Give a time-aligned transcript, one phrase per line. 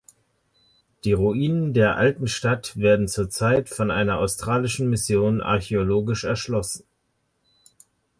[1.03, 6.85] Die Ruinen der alten Stadt werden zurzeit von einer australischen Mission archäologisch erschlossen.